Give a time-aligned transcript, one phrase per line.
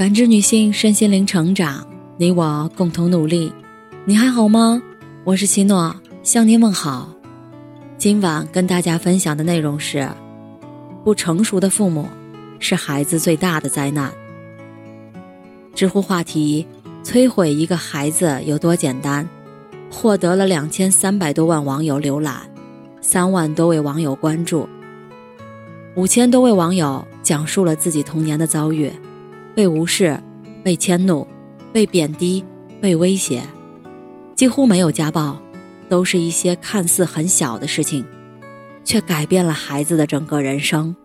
[0.00, 3.52] 感知女性身心灵成长，你我共同努力。
[4.06, 4.80] 你还好吗？
[5.24, 7.12] 我是奇诺，向您问好。
[7.98, 10.08] 今晚跟大家分享的内容是：
[11.04, 12.08] 不成熟的父母
[12.58, 14.10] 是孩子最大的灾难。
[15.74, 16.66] 知乎话题：
[17.04, 19.28] 摧毁一个孩子有多简单？
[19.90, 22.50] 获得了两千三百多万网友浏览，
[23.02, 24.66] 三万多位网友关注，
[25.94, 28.90] 五千多位网友讲述了自己童年的遭遇。
[29.60, 30.18] 被无视，
[30.64, 31.28] 被迁怒，
[31.70, 32.42] 被贬低，
[32.80, 33.42] 被威胁，
[34.34, 35.38] 几乎没有家暴，
[35.86, 38.02] 都是一些看似很小的事情，
[38.82, 40.96] 却改变了孩子的整个人生。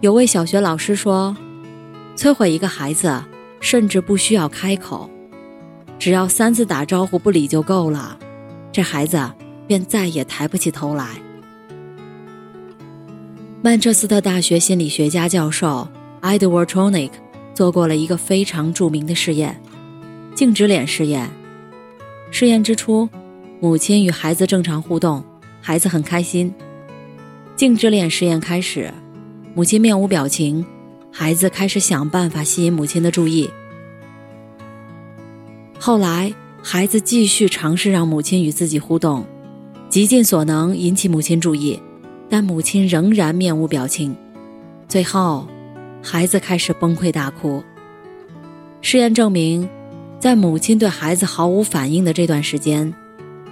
[0.00, 1.36] 有位小学老师说
[2.18, 3.22] ：“摧毁一个孩子，
[3.60, 5.08] 甚至不需要开口，
[6.00, 8.18] 只要三次打招呼不理就够了，
[8.72, 9.30] 这孩子
[9.68, 11.06] 便再也抬不起头来。”
[13.62, 15.86] 曼彻斯特大学心理学家教授。
[16.22, 17.10] Edward Tronick
[17.52, 19.60] 做过了一个非常著名的试验——
[20.34, 21.28] 静止脸试验。
[22.30, 23.08] 试验之初，
[23.60, 25.22] 母亲与孩子正常互动，
[25.60, 26.54] 孩子很开心。
[27.56, 28.94] 静止脸试验开始，
[29.54, 30.64] 母亲面无表情，
[31.10, 33.50] 孩子开始想办法吸引母亲的注意。
[35.78, 39.26] 后来，孩子继续尝试让母亲与自己互动，
[39.88, 41.78] 极尽所能引起母亲注意，
[42.30, 44.16] 但母亲仍然面无表情。
[44.88, 45.48] 最后。
[46.02, 47.62] 孩子开始崩溃大哭。
[48.80, 49.68] 试验证明，
[50.18, 52.92] 在母亲对孩子毫无反应的这段时间，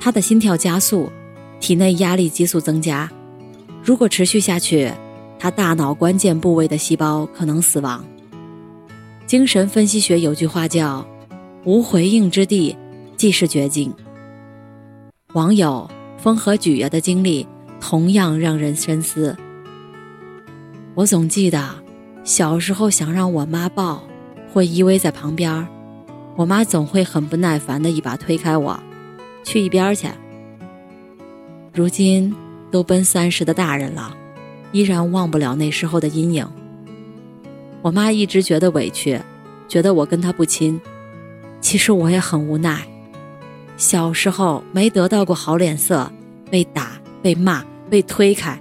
[0.00, 1.12] 他的心跳加速，
[1.60, 3.10] 体内压力激素增加。
[3.84, 4.90] 如果持续下去，
[5.38, 8.02] 他大脑关键部位的细胞可能死亡。
[9.26, 11.06] 精神分析学有句话叫
[11.64, 12.74] “无回应之地
[13.18, 13.94] 即是绝境”。
[15.34, 17.46] 网友风和举爷的经历
[17.78, 19.36] 同样让人深思。
[20.94, 21.87] 我总记得。
[22.28, 24.02] 小时候想让我妈抱，
[24.52, 25.66] 会依偎在旁边
[26.36, 28.78] 我妈总会很不耐烦的一把推开我，
[29.42, 30.06] 去一边去。
[31.72, 32.36] 如今
[32.70, 34.14] 都奔三十的大人了，
[34.72, 36.46] 依然忘不了那时候的阴影。
[37.80, 39.18] 我妈一直觉得委屈，
[39.66, 40.78] 觉得我跟她不亲，
[41.62, 42.86] 其实我也很无奈。
[43.78, 46.12] 小时候没得到过好脸色，
[46.50, 48.60] 被打、被骂、被推开，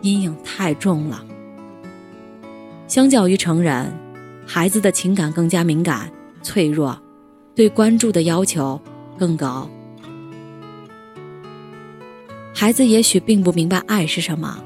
[0.00, 1.22] 阴影太重了。
[2.92, 3.90] 相较于成人，
[4.46, 6.94] 孩子的情感更加敏感、脆弱，
[7.54, 8.78] 对关注的要求
[9.18, 9.66] 更高。
[12.52, 14.62] 孩子也许并不明白爱是什么，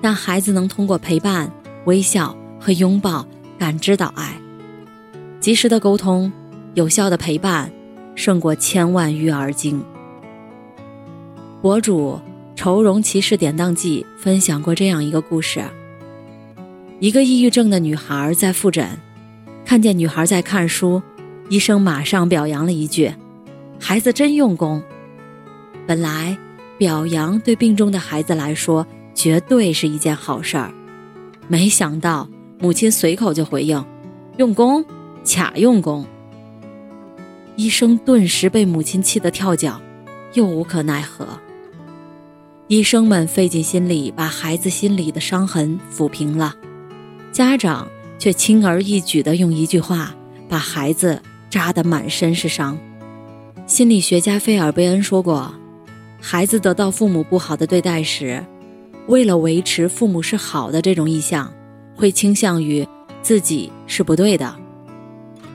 [0.00, 1.52] 但孩子能通过陪伴、
[1.84, 3.26] 微笑和拥抱
[3.58, 4.40] 感知到爱。
[5.38, 6.32] 及时的沟通、
[6.72, 7.70] 有效的陪伴，
[8.14, 9.84] 胜过千万育儿经。
[11.60, 12.18] 博主
[12.56, 15.62] “愁容骑士典当记”分享过这样一个故事。
[17.00, 18.98] 一个抑郁症的女孩在复诊，
[19.64, 21.00] 看见女孩在看书，
[21.48, 23.14] 医生马上表扬了一句
[23.78, 24.82] ：“孩子真用功。”
[25.86, 26.36] 本来
[26.76, 30.74] 表扬对病中的孩子来说绝对是一件好事儿，
[31.46, 32.28] 没想到
[32.58, 33.84] 母亲随口就回应
[34.36, 34.84] ：“用功，
[35.22, 36.04] 假用功。”
[37.54, 39.80] 医生顿时被母亲气得跳脚，
[40.32, 41.24] 又无可奈何。
[42.66, 46.56] 医生们费尽心力把孩子心里的伤痕抚平了。
[47.32, 50.14] 家长却轻而易举地用一句话
[50.48, 52.76] 把孩子扎得满身是伤。
[53.66, 55.54] 心理学家菲尔贝恩说过，
[56.20, 58.44] 孩子得到父母不好的对待时，
[59.06, 61.52] 为了维持父母是好的这种意向，
[61.94, 62.86] 会倾向于
[63.22, 64.54] 自己是不对的。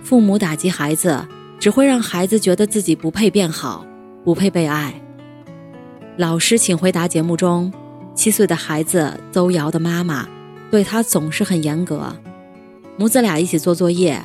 [0.03, 1.25] 父母打击孩子，
[1.59, 3.85] 只会让孩子觉得自己不配变好，
[4.23, 4.93] 不配被爱。
[6.17, 7.73] 老师，请回答节目中，
[8.13, 10.27] 七岁的孩子邹瑶的妈妈。
[10.73, 12.11] 对他总是很严格，
[12.97, 14.19] 母子俩一起做作业，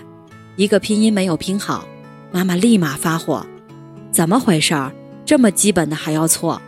[0.56, 1.86] 一个拼音没有拼好，
[2.32, 3.44] 妈妈立马发火
[4.10, 4.90] ：“怎么回事儿？
[5.26, 6.58] 这么基本的还要错？”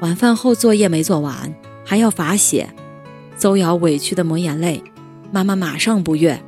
[0.00, 2.72] 晚饭后作业没做完，还要罚写，
[3.36, 4.82] 邹瑶委屈的抹眼泪，
[5.30, 6.42] 妈妈马上不悦：“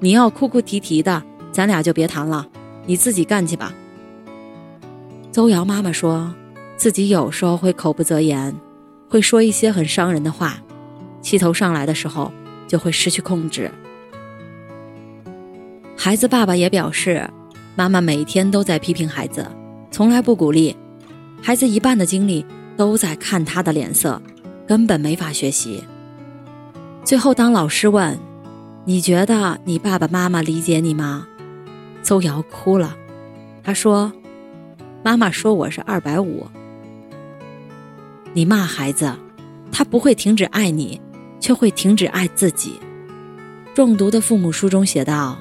[0.00, 2.46] 你要哭哭啼啼的，咱俩就别谈了，
[2.86, 3.74] 你自己干去吧。”
[5.30, 6.34] 邹瑶妈妈说
[6.78, 8.56] 自己有时候会口不择言，
[9.10, 10.56] 会说一些很伤人的话。
[11.26, 12.30] 气头上来的时候，
[12.68, 13.68] 就会失去控制。
[15.96, 17.28] 孩子爸爸也表示，
[17.74, 19.44] 妈妈每天都在批评孩子，
[19.90, 20.76] 从来不鼓励。
[21.42, 22.46] 孩子一半的精力
[22.76, 24.22] 都在看他的脸色，
[24.68, 25.82] 根本没法学习。
[27.04, 28.16] 最后，当老师问
[28.86, 31.26] ：“你觉得你爸爸妈妈理解你吗？”
[32.04, 32.96] 邹瑶哭了，
[33.64, 34.12] 他说
[35.02, 36.46] ：“妈妈说我是二百五。
[38.32, 39.12] 你骂孩子，
[39.72, 41.00] 他不会停止爱你。”
[41.46, 42.80] 却会停止爱自己。
[43.72, 45.38] 中毒的父母》书中写道：“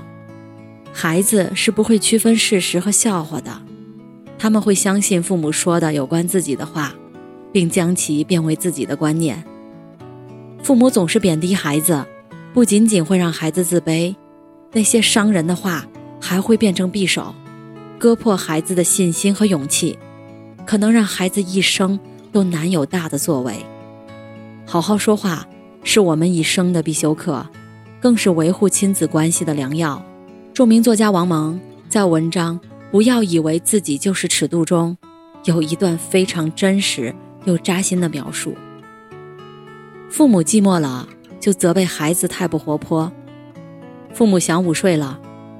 [0.94, 3.60] 孩子是不会区分事实和笑话的，
[4.38, 6.94] 他们会相信父母说的有关自己的话，
[7.52, 9.44] 并将其变为自己的观念。
[10.62, 12.06] 父母总是贬低孩子，
[12.54, 14.16] 不仅仅会让孩子自卑，
[14.74, 15.88] 那些伤人的话
[16.22, 17.34] 还会变成匕首，
[17.98, 19.98] 割破孩子的信心和勇气，
[20.68, 22.00] 可能让孩子一生
[22.31, 23.56] 都难有大的作为。
[24.68, 25.48] 好好说话。”
[25.88, 27.46] 是我们一生的必修课，
[28.02, 30.04] 更是维护亲子关系的良药。
[30.52, 32.60] 著名作家王蒙在文章
[32.92, 34.98] 《不要以为自己就是尺度》中，
[35.44, 37.14] 有一段非常真实
[37.46, 38.56] 又扎心的描述：
[40.10, 41.08] 父母寂寞了，
[41.40, 43.08] 就责备孩子太不活泼；
[44.12, 45.20] 父母想午睡了，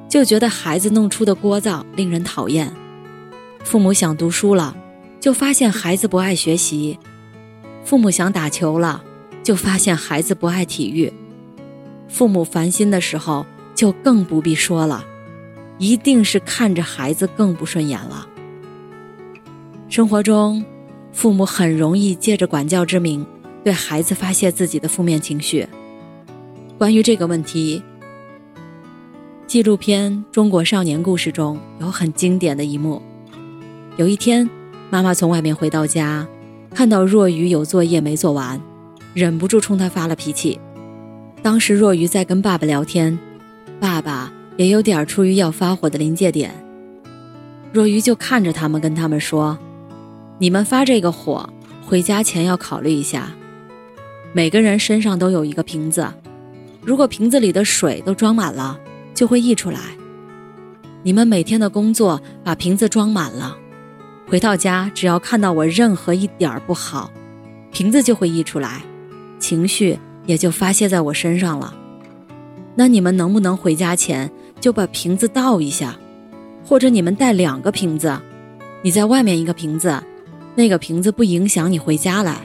[0.10, 2.70] 就觉得孩子弄出的聒噪令人讨厌；
[3.64, 4.76] 父母想读书了，
[5.20, 6.98] 就发现孩子不爱学习；
[7.84, 9.04] 父母想打球了。
[9.46, 11.14] 就发现孩子不爱体育，
[12.10, 13.46] 父母烦心的时候
[13.76, 15.06] 就更不必说了，
[15.78, 18.28] 一定是看着孩子更不顺眼了。
[19.88, 20.66] 生活中，
[21.14, 23.24] 父母很容易借着管教之名
[23.64, 25.68] 对孩子发泄自己的负面情绪。
[26.80, 27.84] 关于这个问题，
[29.46, 33.00] 纪录片《中国少年故事》中有很经典的一幕：
[33.96, 34.50] 有一天，
[34.90, 36.28] 妈妈从外面回到家，
[36.74, 38.60] 看到若愚有作业没做完。
[39.16, 40.60] 忍不住冲他发了脾气。
[41.42, 43.18] 当时若愚在跟爸爸聊天，
[43.80, 46.54] 爸爸也有点出于要发火的临界点。
[47.72, 49.58] 若愚就看着他们，跟他们说
[50.38, 51.50] ：“你们发这个火，
[51.86, 53.32] 回家前要考虑一下。
[54.34, 56.06] 每个人身上都有一个瓶子，
[56.82, 58.78] 如果瓶子里的水都装满了，
[59.14, 59.80] 就会溢出来。
[61.04, 63.58] 你们每天的工作把瓶子装满了，
[64.28, 67.10] 回到家只要看到我任何一点不好，
[67.72, 68.82] 瓶子就会溢出来。”
[69.46, 71.72] 情绪也就发泄在我身上了。
[72.74, 75.96] 那你们能不能回家前就把瓶子倒一下，
[76.66, 78.20] 或者你们带两个瓶子，
[78.82, 80.02] 你在外面一个瓶子，
[80.56, 82.38] 那个瓶子不影响你回家来。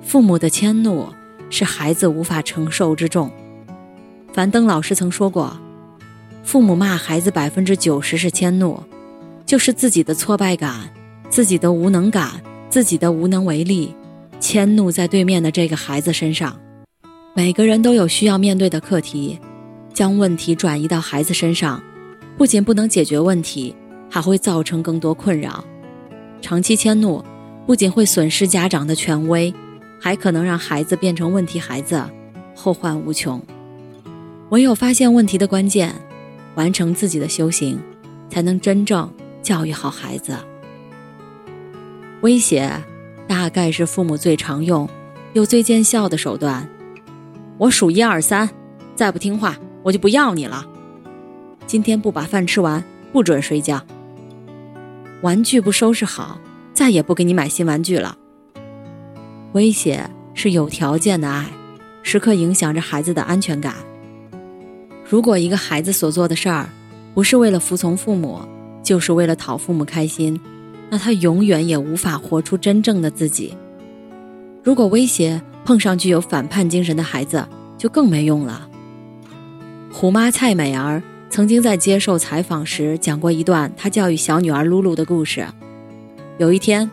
[0.00, 1.06] 父母的迁怒
[1.50, 3.30] 是孩子无法承受之重。
[4.32, 5.54] 樊登老师曾说过，
[6.42, 8.82] 父母骂孩子百分之九十是迁怒，
[9.44, 10.88] 就是自己的挫败感、
[11.28, 12.40] 自己的无能感、
[12.70, 13.94] 自己的无能为力。
[14.40, 16.58] 迁怒在对面的这个孩子身上，
[17.34, 19.38] 每个人都有需要面对的课题，
[19.92, 21.82] 将问题转移到孩子身上，
[22.36, 23.74] 不仅不能解决问题，
[24.08, 25.64] 还会造成更多困扰。
[26.40, 27.24] 长期迁怒，
[27.66, 29.52] 不仅会损失家长的权威，
[30.00, 32.00] 还可能让孩子变成问题孩子，
[32.54, 33.42] 后患无穷。
[34.50, 35.92] 唯有发现问题的关键，
[36.54, 37.78] 完成自己的修行，
[38.30, 39.12] 才能真正
[39.42, 40.36] 教育好孩子。
[42.20, 42.70] 威胁。
[43.28, 44.88] 大概是父母最常用
[45.34, 46.68] 又最见效的手段。
[47.58, 48.48] 我数一二三，
[48.96, 50.66] 再不听话，我就不要你了。
[51.66, 52.82] 今天不把饭吃完，
[53.12, 53.84] 不准睡觉。
[55.20, 56.40] 玩具不收拾好，
[56.72, 58.16] 再也不给你买新玩具了。
[59.52, 61.46] 威胁是有条件的爱，
[62.02, 63.74] 时刻影响着孩子的安全感。
[65.04, 66.68] 如果一个孩子所做的事儿，
[67.14, 68.40] 不是为了服从父母，
[68.82, 70.40] 就是为了讨父母开心。
[70.90, 73.54] 那他永远也无法活出真正的自己。
[74.62, 77.46] 如果威胁碰上具有反叛精神的孩子，
[77.76, 78.68] 就更没用了。
[79.92, 85.46] 虎妈蔡美儿曾经在接受采访时讲过一段她教育小女儿露露的故事。
[86.38, 86.90] 有一天，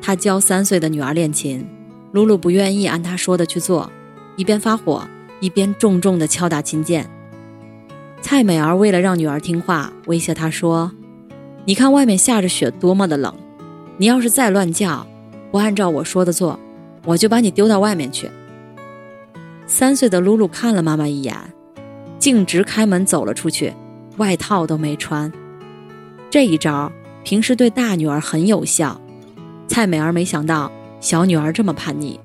[0.00, 1.66] 她教三岁的女儿练琴，
[2.12, 3.90] 露露不愿意按她说的去做，
[4.36, 5.06] 一边发火，
[5.40, 7.08] 一边重重地敲打琴键。
[8.20, 10.90] 蔡美儿为了让女儿听话，威胁她说。
[11.66, 13.34] 你看外面下着雪，多么的冷！
[13.96, 15.06] 你要是再乱叫，
[15.50, 16.58] 不按照我说的做，
[17.04, 18.30] 我就把你丢到外面去。
[19.66, 21.34] 三岁的露露看了妈妈一眼，
[22.18, 23.72] 径直开门走了出去，
[24.18, 25.32] 外套都没穿。
[26.28, 26.92] 这一招
[27.22, 29.00] 平时对大女儿很有效，
[29.66, 32.20] 蔡美儿没想到小女儿这么叛逆。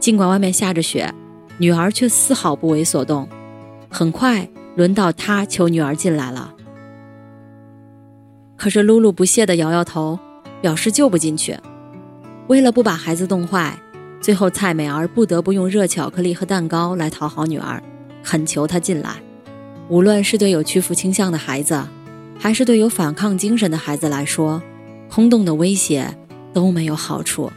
[0.00, 1.12] 尽管外面下着雪，
[1.58, 3.28] 女儿却丝毫不为所动。
[3.90, 6.54] 很快轮到她求女儿进来了。
[8.66, 10.18] 可是露露不屑地摇摇头，
[10.60, 11.56] 表示就不进去。
[12.48, 13.78] 为了不把孩子冻坏，
[14.20, 17.80] 最后蔡美儿不得不用热巧克力和蛋糕来讨好女儿，
[18.24, 19.22] 恳求她进来。
[19.88, 21.80] 无论是对有屈服倾向的孩子，
[22.40, 24.60] 还是对有反抗精神的孩子来说，
[25.08, 26.12] 空洞的威胁
[26.52, 27.52] 都没有好处。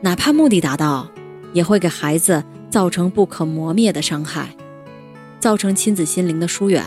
[0.00, 1.06] 哪怕目的达到，
[1.52, 4.56] 也会给孩子造成不可磨灭的伤害，
[5.38, 6.82] 造成亲子心灵的疏远。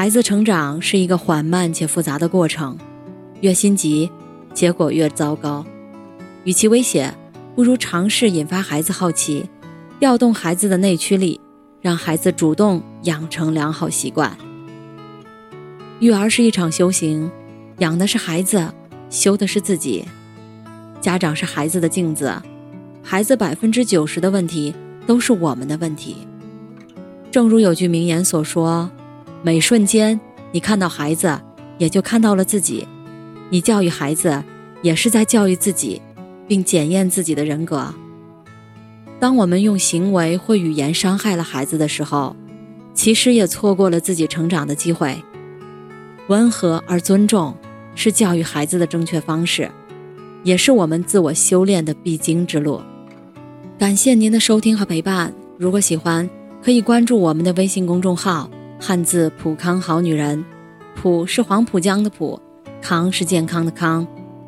[0.00, 2.74] 孩子成长是一个缓慢且复杂的过程，
[3.42, 4.10] 越心急，
[4.54, 5.62] 结果越糟糕。
[6.44, 7.12] 与其威胁，
[7.54, 9.44] 不如尝试引发孩子好奇，
[9.98, 11.38] 调动孩子的内驱力，
[11.82, 14.34] 让孩子主动养成良好习惯。
[15.98, 17.30] 育儿是一场修行，
[17.80, 18.72] 养的是孩子，
[19.10, 20.06] 修的是自己。
[20.98, 22.34] 家长是孩子的镜子，
[23.02, 24.74] 孩子百分之九十的问题
[25.06, 26.16] 都是我们的问题。
[27.30, 28.90] 正如有句名言所说
[29.42, 30.20] ：“每瞬间
[30.52, 31.40] 你看到孩子，
[31.78, 32.86] 也就看到了自己。
[33.48, 34.42] 你教育孩子，
[34.82, 36.00] 也是在教育自己，
[36.46, 37.94] 并检验自己的人格。
[39.18, 42.36] 当我们用行为或语言伤害了孩子的时候，
[42.94, 45.22] 其实也错过了自己成长的机会。
[46.28, 47.56] 温和而尊重，
[47.94, 49.70] 是教育孩子的正确方式。”
[50.42, 52.80] 也是我们自我修炼的必经之路。
[53.78, 55.34] 感谢您的收听和陪伴。
[55.58, 56.28] 如果喜欢，
[56.62, 58.50] 可以关注我们的微信公众号
[58.80, 60.42] “汉字普康好女人”，
[60.96, 62.40] 普是黄浦江的浦，
[62.80, 64.06] 康是健康的康。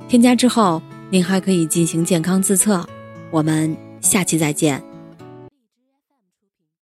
[0.09, 2.85] 添加之后，您还可以进行健康自测。
[3.31, 4.92] 我们下期再见。